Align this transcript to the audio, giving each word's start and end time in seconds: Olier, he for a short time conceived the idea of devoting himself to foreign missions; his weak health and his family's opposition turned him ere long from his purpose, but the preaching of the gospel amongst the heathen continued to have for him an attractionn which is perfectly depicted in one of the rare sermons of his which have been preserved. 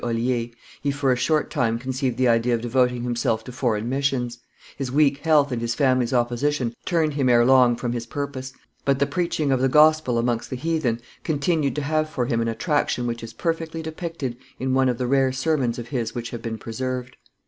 Olier, 0.03 0.49
he 0.81 0.89
for 0.89 1.11
a 1.11 1.15
short 1.15 1.51
time 1.51 1.77
conceived 1.77 2.17
the 2.17 2.27
idea 2.27 2.55
of 2.55 2.61
devoting 2.63 3.03
himself 3.03 3.43
to 3.43 3.51
foreign 3.51 3.87
missions; 3.87 4.39
his 4.75 4.91
weak 4.91 5.19
health 5.19 5.51
and 5.51 5.61
his 5.61 5.75
family's 5.75 6.11
opposition 6.11 6.73
turned 6.85 7.13
him 7.13 7.29
ere 7.29 7.45
long 7.45 7.75
from 7.75 7.91
his 7.91 8.07
purpose, 8.07 8.51
but 8.83 8.97
the 8.97 9.05
preaching 9.05 9.51
of 9.51 9.61
the 9.61 9.69
gospel 9.69 10.17
amongst 10.17 10.49
the 10.49 10.55
heathen 10.55 10.99
continued 11.23 11.75
to 11.75 11.83
have 11.83 12.09
for 12.09 12.25
him 12.25 12.41
an 12.41 12.47
attractionn 12.47 13.05
which 13.05 13.21
is 13.21 13.31
perfectly 13.33 13.83
depicted 13.83 14.35
in 14.57 14.73
one 14.73 14.89
of 14.89 14.97
the 14.97 15.05
rare 15.05 15.31
sermons 15.31 15.77
of 15.77 15.89
his 15.89 16.15
which 16.15 16.31
have 16.31 16.41
been 16.41 16.57
preserved. 16.57 17.15